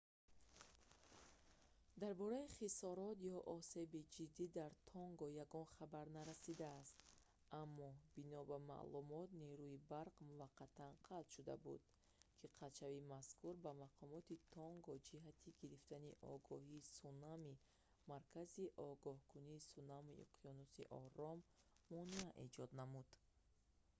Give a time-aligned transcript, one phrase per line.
[2.01, 6.95] дар бораи хисорот ё осеби ҷиддӣ дар тонга ягон хабар нарасидааст
[7.61, 11.81] аммо бино ба маълумот нерӯи барқ ​​муваққатан қатъ шуда буд
[12.37, 20.81] ки қатъшавии мазкур ба мақомоти тонган ҷиҳати гирифтани огоҳии сунамии мосуо маркази огоҳкунии сунамии уқёнуси
[21.01, 21.39] ором
[21.93, 23.07] монеа эҷод намуд